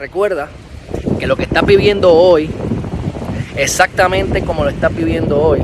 Recuerda 0.00 0.48
que 1.18 1.26
lo 1.26 1.36
que 1.36 1.42
estás 1.42 1.66
viviendo 1.66 2.10
hoy, 2.10 2.48
exactamente 3.54 4.40
como 4.40 4.64
lo 4.64 4.70
estás 4.70 4.96
viviendo 4.96 5.38
hoy, 5.38 5.60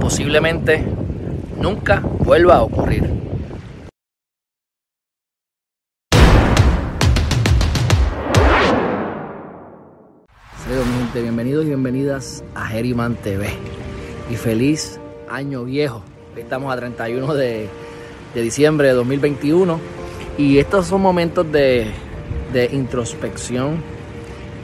posiblemente 0.00 0.82
nunca 1.58 2.00
vuelva 2.00 2.54
a 2.54 2.62
ocurrir. 2.62 3.04
bienvenidos 11.12 11.66
y 11.66 11.68
bienvenidas 11.68 12.42
a 12.54 12.66
Geriman 12.66 13.14
TV 13.14 13.50
y 14.30 14.36
feliz 14.36 14.98
año 15.28 15.64
viejo. 15.64 16.02
Estamos 16.34 16.72
a 16.72 16.76
31 16.76 17.34
de, 17.34 17.68
de 18.34 18.42
diciembre 18.42 18.88
de 18.88 18.94
2021 18.94 19.78
y 20.38 20.58
estos 20.58 20.86
son 20.86 21.02
momentos 21.02 21.52
de, 21.52 21.92
de 22.54 22.70
introspección 22.72 23.82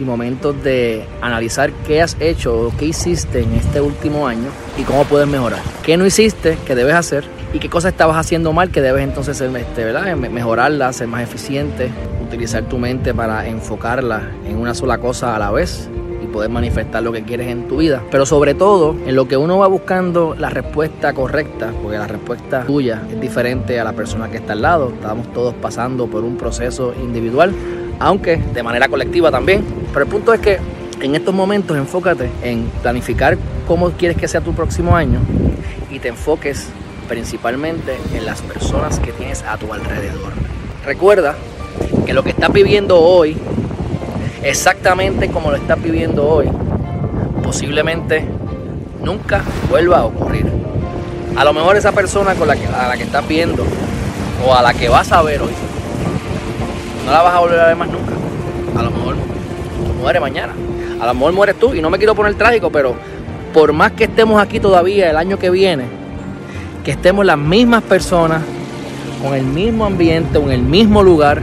y 0.00 0.04
momentos 0.04 0.64
de 0.64 1.04
analizar 1.20 1.70
qué 1.86 2.00
has 2.00 2.16
hecho 2.20 2.58
o 2.58 2.72
qué 2.78 2.86
hiciste 2.86 3.42
en 3.42 3.52
este 3.52 3.82
último 3.82 4.26
año 4.26 4.48
y 4.78 4.82
cómo 4.84 5.04
puedes 5.04 5.28
mejorar. 5.28 5.60
¿Qué 5.82 5.98
no 5.98 6.06
hiciste 6.06 6.56
que 6.66 6.74
debes 6.74 6.94
hacer 6.94 7.24
y 7.52 7.58
qué 7.58 7.68
cosas 7.68 7.92
estabas 7.92 8.16
haciendo 8.16 8.54
mal 8.54 8.70
que 8.70 8.80
debes 8.80 9.04
entonces 9.04 9.38
este, 9.38 9.84
¿verdad? 9.84 10.16
mejorarla, 10.16 10.90
ser 10.94 11.08
más 11.08 11.22
eficiente, 11.22 11.90
utilizar 12.24 12.66
tu 12.66 12.78
mente 12.78 13.12
para 13.12 13.46
enfocarla 13.46 14.30
en 14.46 14.56
una 14.56 14.74
sola 14.74 14.96
cosa 14.96 15.36
a 15.36 15.38
la 15.38 15.50
vez 15.50 15.90
poder 16.30 16.50
manifestar 16.50 17.02
lo 17.02 17.12
que 17.12 17.22
quieres 17.22 17.48
en 17.48 17.68
tu 17.68 17.78
vida. 17.78 18.02
Pero 18.10 18.24
sobre 18.26 18.54
todo, 18.54 18.94
en 19.06 19.14
lo 19.16 19.28
que 19.28 19.36
uno 19.36 19.58
va 19.58 19.66
buscando 19.66 20.34
la 20.38 20.50
respuesta 20.50 21.12
correcta, 21.12 21.72
porque 21.82 21.98
la 21.98 22.06
respuesta 22.06 22.64
tuya 22.64 23.02
es 23.10 23.20
diferente 23.20 23.78
a 23.78 23.84
la 23.84 23.92
persona 23.92 24.30
que 24.30 24.38
está 24.38 24.52
al 24.54 24.62
lado. 24.62 24.90
Estamos 24.90 25.32
todos 25.32 25.54
pasando 25.54 26.06
por 26.06 26.24
un 26.24 26.36
proceso 26.36 26.94
individual 27.02 27.54
aunque 28.00 28.38
de 28.38 28.62
manera 28.62 28.88
colectiva 28.88 29.30
también. 29.30 29.64
Pero 29.92 30.04
el 30.04 30.10
punto 30.10 30.34
es 30.34 30.40
que 30.40 30.58
en 31.00 31.14
estos 31.14 31.32
momentos 31.32 31.76
enfócate 31.76 32.28
en 32.42 32.64
planificar 32.82 33.38
cómo 33.68 33.90
quieres 33.92 34.16
que 34.16 34.26
sea 34.26 34.40
tu 34.40 34.52
próximo 34.52 34.96
año 34.96 35.20
y 35.90 36.00
te 36.00 36.08
enfoques 36.08 36.66
principalmente 37.08 37.96
en 38.14 38.26
las 38.26 38.42
personas 38.42 38.98
que 38.98 39.12
tienes 39.12 39.42
a 39.42 39.56
tu 39.56 39.72
alrededor. 39.72 40.32
Recuerda 40.84 41.36
que 42.06 42.14
lo 42.14 42.22
que 42.22 42.30
estás 42.30 42.52
viviendo 42.52 42.98
hoy, 43.00 43.36
exactamente 44.42 45.28
como 45.28 45.50
lo 45.50 45.56
estás 45.56 45.80
viviendo 45.82 46.28
hoy, 46.28 46.48
posiblemente 47.42 48.24
nunca 49.02 49.42
vuelva 49.68 49.98
a 49.98 50.04
ocurrir. 50.04 50.46
A 51.36 51.44
lo 51.44 51.52
mejor 51.52 51.76
esa 51.76 51.92
persona 51.92 52.34
con 52.34 52.48
la 52.48 52.56
que, 52.56 52.66
a 52.66 52.88
la 52.88 52.96
que 52.96 53.04
estás 53.04 53.26
viendo 53.26 53.64
o 54.46 54.54
a 54.54 54.62
la 54.62 54.74
que 54.74 54.88
vas 54.88 55.12
a 55.12 55.22
ver 55.22 55.42
hoy 55.42 55.52
no 57.10 57.12
la 57.12 57.22
vas 57.22 57.34
a 57.34 57.40
volver 57.40 57.60
a 57.60 57.66
ver 57.66 57.76
más 57.76 57.88
nunca. 57.88 58.12
A 58.78 58.82
lo 58.82 58.90
mejor 58.90 59.16
muere 60.00 60.20
mañana. 60.20 60.52
A 61.00 61.06
lo 61.06 61.14
mejor 61.14 61.32
mueres 61.32 61.58
tú 61.58 61.74
y 61.74 61.80
no 61.80 61.90
me 61.90 61.98
quiero 61.98 62.14
poner 62.14 62.34
trágico, 62.34 62.70
pero 62.70 62.94
por 63.52 63.72
más 63.72 63.92
que 63.92 64.04
estemos 64.04 64.40
aquí 64.40 64.60
todavía 64.60 65.10
el 65.10 65.16
año 65.16 65.38
que 65.38 65.50
viene, 65.50 65.84
que 66.84 66.92
estemos 66.92 67.24
las 67.24 67.38
mismas 67.38 67.82
personas, 67.82 68.42
con 69.22 69.34
el 69.34 69.44
mismo 69.44 69.84
ambiente, 69.84 70.38
en 70.38 70.50
el 70.50 70.62
mismo 70.62 71.02
lugar, 71.02 71.42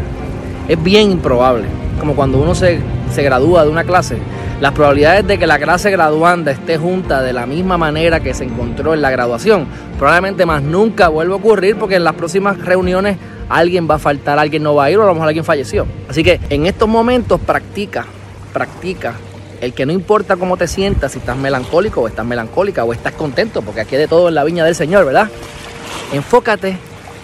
es 0.67 0.81
bien 0.81 1.11
improbable. 1.11 1.65
Como 1.99 2.15
cuando 2.15 2.37
uno 2.37 2.53
se, 2.55 2.79
se 3.11 3.23
gradúa 3.23 3.63
de 3.63 3.69
una 3.69 3.83
clase, 3.83 4.17
las 4.61 4.71
probabilidades 4.73 5.27
de 5.27 5.37
que 5.37 5.45
la 5.45 5.59
clase 5.59 5.91
graduanda 5.91 6.51
esté 6.51 6.77
junta 6.77 7.21
de 7.21 7.33
la 7.33 7.45
misma 7.45 7.77
manera 7.77 8.19
que 8.19 8.33
se 8.33 8.43
encontró 8.43 8.93
en 8.93 9.01
la 9.01 9.11
graduación, 9.11 9.67
probablemente 9.97 10.45
más 10.45 10.63
nunca 10.63 11.09
vuelva 11.09 11.35
a 11.35 11.37
ocurrir 11.37 11.75
porque 11.77 11.95
en 11.95 12.03
las 12.03 12.15
próximas 12.15 12.57
reuniones 12.59 13.17
alguien 13.49 13.87
va 13.89 13.95
a 13.95 13.99
faltar, 13.99 14.39
alguien 14.39 14.63
no 14.63 14.75
va 14.75 14.85
a 14.85 14.91
ir 14.91 14.97
o 14.97 15.03
a 15.03 15.05
lo 15.05 15.13
mejor 15.13 15.27
alguien 15.27 15.45
falleció. 15.45 15.85
Así 16.09 16.23
que 16.23 16.39
en 16.49 16.65
estos 16.65 16.89
momentos 16.89 17.39
practica, 17.39 18.05
practica 18.51 19.13
el 19.61 19.73
que 19.73 19.85
no 19.85 19.91
importa 19.91 20.37
cómo 20.37 20.57
te 20.57 20.67
sientas, 20.67 21.11
si 21.11 21.19
estás 21.19 21.37
melancólico 21.37 22.01
o 22.01 22.07
estás 22.07 22.25
melancólica 22.25 22.83
o 22.83 22.93
estás 22.93 23.13
contento, 23.13 23.61
porque 23.61 23.81
aquí 23.81 23.95
hay 23.95 24.01
de 24.01 24.07
todo 24.07 24.27
en 24.29 24.35
la 24.35 24.43
viña 24.43 24.65
del 24.65 24.75
Señor, 24.75 25.05
¿verdad? 25.05 25.29
Enfócate 26.13 26.77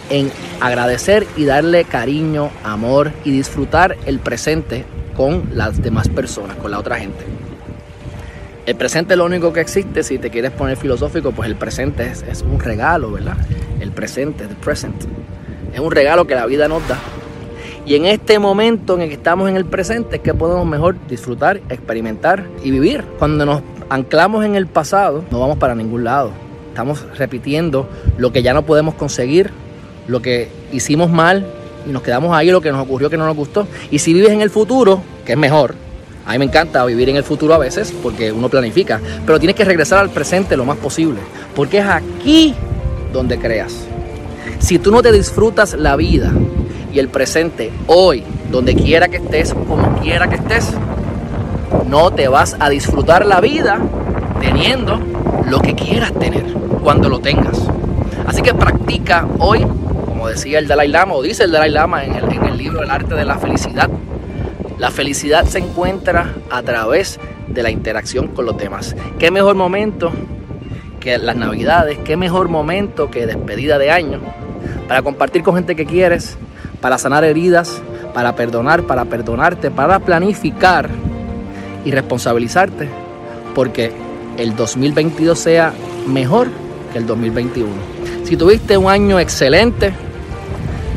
en 0.10 0.32
agradecer 0.60 1.26
y 1.36 1.46
darle 1.46 1.86
cariño, 1.86 2.50
amor 2.64 3.12
y 3.24 3.32
disfrutar 3.32 3.98
el 4.06 4.20
presente 4.20 4.86
con 5.16 5.50
las 5.54 5.82
demás 5.82 6.10
personas, 6.10 6.58
con 6.58 6.72
la 6.72 6.80
otra 6.80 6.98
gente. 6.98 7.24
El 8.66 8.76
presente 8.76 9.14
es 9.14 9.18
lo 9.18 9.26
único 9.26 9.52
que 9.52 9.60
existe, 9.60 10.04
si 10.04 10.18
te 10.18 10.30
quieres 10.30 10.52
poner 10.52 10.78
filosófico, 10.78 11.32
pues 11.32 11.50
el 11.50 11.56
presente 11.56 12.08
es, 12.08 12.24
es 12.24 12.42
un 12.42 12.60
regalo, 12.60 13.12
¿verdad? 13.12 13.38
El 13.80 13.92
presente, 13.92 14.46
el 14.46 14.56
present. 14.56 14.96
Es 15.74 15.80
un 15.80 15.92
regalo 15.92 16.26
que 16.26 16.36
la 16.36 16.46
vida 16.46 16.68
nos 16.68 16.88
da. 16.88 16.98
Y 17.86 17.96
en 17.96 18.06
este 18.06 18.40
momento 18.40 18.96
en 18.96 19.02
el 19.02 19.10
que 19.10 19.16
estamos 19.16 19.50
en 19.50 19.58
el 19.58 19.66
presente 19.66 20.16
es 20.16 20.22
que 20.22 20.34
podemos 20.34 20.66
mejor 20.66 20.96
disfrutar, 21.10 21.58
experimentar 21.68 22.46
y 22.64 22.72
vivir. 22.72 23.04
Cuando 23.20 23.46
nos 23.46 23.62
anclamos 23.90 24.46
en 24.46 24.56
el 24.56 24.68
pasado, 24.68 25.26
no 25.30 25.40
vamos 25.42 25.58
para 25.58 25.76
ningún 25.76 26.06
lado. 26.06 26.32
Estamos 26.70 27.06
repitiendo 27.18 27.90
lo 28.18 28.32
que 28.32 28.42
ya 28.42 28.54
no 28.54 28.64
podemos 28.64 28.96
conseguir, 28.96 29.52
lo 30.08 30.22
que 30.22 30.50
hicimos 30.72 31.10
mal 31.10 31.46
y 31.88 31.92
nos 31.92 32.02
quedamos 32.02 32.36
ahí, 32.36 32.50
lo 32.52 32.62
que 32.62 32.72
nos 32.72 32.82
ocurrió 32.82 33.10
que 33.10 33.18
no 33.18 33.26
nos 33.26 33.36
gustó. 33.36 33.68
Y 33.92 34.00
si 34.00 34.14
vives 34.14 34.32
en 34.32 34.42
el 34.42 34.50
futuro, 34.50 35.02
que 35.26 35.34
es 35.34 35.38
mejor, 35.38 35.76
a 36.26 36.32
mí 36.34 36.40
me 36.40 36.46
encanta 36.46 36.86
vivir 36.86 37.10
en 37.10 37.18
el 37.18 37.24
futuro 37.24 37.54
a 37.54 37.58
veces 37.58 37.94
porque 38.02 38.32
uno 38.32 38.50
planifica, 38.50 39.02
pero 39.26 39.40
tienes 39.40 39.56
que 39.56 39.66
regresar 39.66 40.00
al 40.00 40.10
presente 40.10 40.56
lo 40.56 40.66
más 40.66 40.78
posible, 40.78 41.20
porque 41.56 41.80
es 41.80 41.86
aquí 41.86 42.54
donde 43.12 43.38
creas. 43.38 43.74
Si 44.60 44.80
tú 44.80 44.92
no 44.92 45.02
te 45.02 45.12
disfrutas 45.12 45.74
la 45.74 45.98
vida 45.98 46.32
y 46.94 47.00
el 47.00 47.10
presente 47.10 47.72
hoy, 47.88 48.24
donde 48.50 48.76
quiera 48.76 49.10
que 49.10 49.18
estés, 49.18 49.54
como 49.54 50.00
quiera 50.00 50.30
que 50.30 50.36
estés, 50.36 50.72
no 51.88 52.12
te 52.12 52.28
vas 52.28 52.56
a 52.60 52.70
disfrutar 52.70 53.26
la 53.26 53.42
vida 53.42 53.80
teniendo 54.40 55.00
lo 55.50 55.60
que 55.60 55.76
quieras 55.76 56.14
tener 56.14 56.46
cuando 56.82 57.10
lo 57.10 57.20
tengas. 57.20 57.60
Así 58.26 58.42
que 58.42 58.54
practica 58.54 59.28
hoy, 59.40 59.66
como 60.24 60.32
decía 60.32 60.58
el 60.58 60.70
Dalai 60.70 60.88
Lama, 60.88 61.16
o 61.16 61.22
dice 61.22 61.44
el 61.44 61.52
Dalai 61.52 61.70
Lama 61.70 62.06
en 62.06 62.16
el, 62.16 62.24
en 62.32 62.46
el 62.46 62.58
libro 62.58 62.82
El 62.82 62.90
arte 62.90 63.14
de 63.14 63.26
la 63.26 63.38
felicidad, 63.38 63.90
la 64.80 64.90
felicidad 64.90 65.44
se 65.44 65.60
encuentra 65.60 66.34
a 66.50 66.62
través 66.62 67.20
de 67.50 67.62
la 67.62 67.70
interacción 67.70 68.30
con 68.30 68.46
los 68.46 68.58
demás. 68.58 68.96
¿Qué 69.20 69.32
mejor 69.32 69.56
momento 69.56 70.14
que 71.02 71.18
las 71.18 71.36
navidades? 71.36 71.98
¿Qué 72.06 72.16
mejor 72.16 72.48
momento 72.48 73.12
que 73.12 73.26
despedida 73.26 73.78
de 73.78 73.92
año? 73.92 74.22
para 74.88 75.02
compartir 75.02 75.44
con 75.44 75.56
gente 75.56 75.76
que 75.76 75.86
quieres, 75.86 76.38
para 76.80 76.98
sanar 76.98 77.26
heridas, 77.26 77.82
para 78.14 78.34
perdonar, 78.34 78.84
para 78.84 79.04
perdonarte, 79.04 79.72
para 79.72 80.00
planificar 80.00 80.88
y 81.84 81.92
responsabilizarte, 81.92 82.88
porque 83.54 83.92
el 84.38 84.56
2022 84.56 85.38
sea 85.38 85.74
mejor 86.08 86.48
que 86.94 87.00
el 87.00 87.08
2021. 87.08 87.70
Si 88.24 88.38
tuviste 88.38 88.78
un 88.78 88.90
año 88.90 89.20
excelente, 89.20 89.94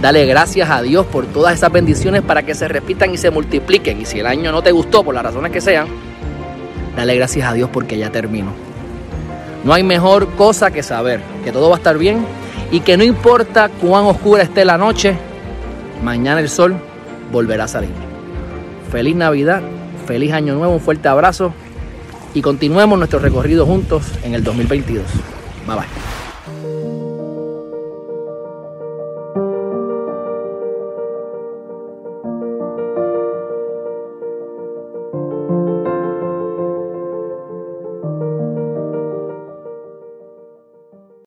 dale 0.06 0.24
gracias 0.24 0.70
a 0.70 0.82
Dios 0.82 1.04
por 1.04 1.26
todas 1.26 1.54
esas 1.54 1.72
bendiciones 1.72 2.22
para 2.22 2.44
que 2.44 2.54
se 2.54 2.68
repitan 2.68 3.12
y 3.12 3.18
se 3.18 3.32
multipliquen. 3.32 4.02
Y 4.02 4.04
si 4.04 4.20
el 4.20 4.28
año 4.28 4.52
no 4.52 4.62
te 4.62 4.70
gustó 4.70 5.02
por 5.02 5.12
las 5.12 5.24
razones 5.24 5.50
que 5.50 5.60
sean, 5.60 5.88
dale 6.96 7.16
gracias 7.16 7.50
a 7.50 7.54
Dios 7.54 7.68
porque 7.72 7.98
ya 7.98 8.12
terminó. 8.12 8.52
No 9.64 9.72
hay 9.72 9.82
mejor 9.82 10.28
cosa 10.36 10.70
que 10.70 10.84
saber 10.84 11.20
que 11.42 11.50
todo 11.50 11.70
va 11.70 11.74
a 11.74 11.78
estar 11.78 11.98
bien 11.98 12.24
y 12.70 12.82
que 12.82 12.96
no 12.96 13.02
importa 13.02 13.68
cuán 13.68 14.04
oscura 14.04 14.44
esté 14.44 14.64
la 14.64 14.78
noche, 14.78 15.16
mañana 16.04 16.38
el 16.38 16.50
sol 16.50 16.76
volverá 17.32 17.64
a 17.64 17.68
salir. 17.68 17.90
Feliz 18.92 19.16
Navidad, 19.16 19.60
feliz 20.06 20.32
Año 20.32 20.54
Nuevo, 20.54 20.74
un 20.74 20.80
fuerte 20.80 21.08
abrazo 21.08 21.52
y 22.32 22.42
continuemos 22.42 22.96
nuestro 22.96 23.18
recorrido 23.18 23.66
juntos 23.66 24.04
en 24.22 24.34
el 24.34 24.44
2022. 24.44 25.04
Bye 25.66 25.74
bye. 25.74 26.15